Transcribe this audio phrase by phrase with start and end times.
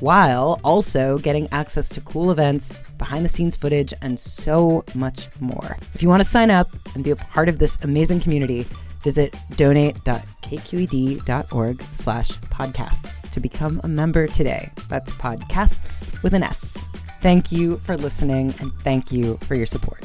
[0.00, 5.76] while also getting access to cool events, behind the scenes footage, and so much more.
[5.94, 8.66] If you want to sign up and be a part of this amazing community,
[9.02, 14.70] visit donate.kqed.org slash podcasts to become a member today.
[14.88, 16.84] That's podcasts with an S.
[17.22, 20.04] Thank you for listening and thank you for your support.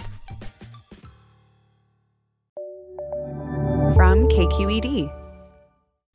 [3.96, 5.10] From KQED.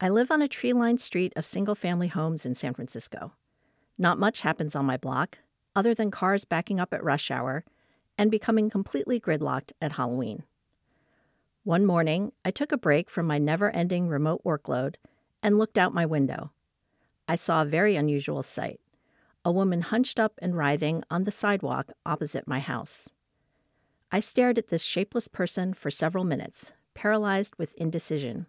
[0.03, 3.33] I live on a tree lined street of single family homes in San Francisco.
[4.01, 5.41] Not much happens on my block,
[5.77, 7.67] other than cars backing up at rush hour
[8.17, 10.45] and becoming completely gridlocked at Halloween.
[11.65, 14.95] One morning, I took a break from my never ending remote workload
[15.43, 16.51] and looked out my window.
[17.29, 18.81] I saw a very unusual sight
[19.45, 23.11] a woman hunched up and writhing on the sidewalk opposite my house.
[24.11, 28.47] I stared at this shapeless person for several minutes, paralyzed with indecision.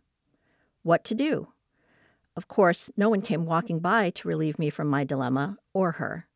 [0.83, 1.49] What to do?
[2.35, 6.27] Of course, no one came walking by to relieve me from my dilemma or her.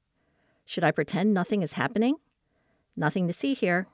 [0.65, 2.15] Should I pretend nothing is happening?
[2.95, 3.87] Nothing to see here.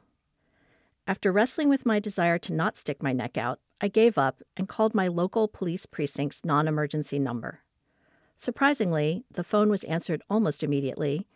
[1.05, 4.69] After wrestling with my desire to not stick my neck out, I gave up and
[4.69, 7.61] called my local police precinct's non emergency number.
[8.37, 11.27] Surprisingly, the phone was answered almost immediately,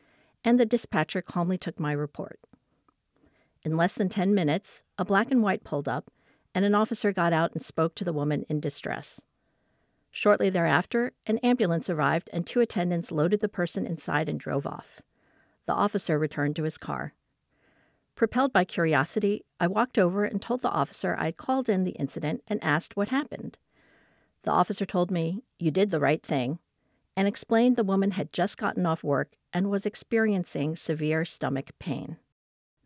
[0.44, 2.40] and the dispatcher calmly took my report.
[3.64, 6.12] In less than 10 minutes, a black and white pulled up,
[6.54, 9.22] and an officer got out and spoke to the woman in distress.
[10.18, 15.02] Shortly thereafter, an ambulance arrived and two attendants loaded the person inside and drove off.
[15.66, 17.16] The officer returned to his car.
[18.16, 21.98] Propelled by curiosity, I walked over and told the officer I had called in the
[22.00, 23.58] incident and asked what happened.
[24.44, 26.60] The officer told me, You did the right thing,
[27.18, 32.16] and explained the woman had just gotten off work and was experiencing severe stomach pain.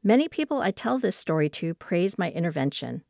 [0.01, 3.03] Many people I tell this story to praise my intervention,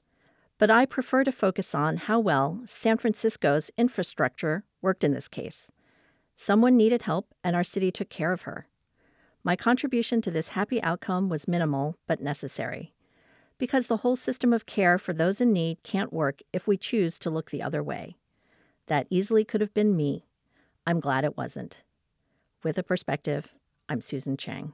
[0.60, 5.72] but I prefer to focus on how well San Francisco's infrastructure worked in this case.
[6.36, 8.68] Someone needed help, and our city took care of her.
[9.42, 12.94] My contribution to this happy outcome was minimal but necessary,
[13.58, 17.18] because the whole system of care for those in need can't work if we choose
[17.20, 18.18] to look the other way.
[18.88, 20.26] That easily could have been me.
[20.86, 21.84] I'm glad it wasn't.
[22.64, 23.54] With a perspective,
[23.88, 24.74] I'm Susan Chang.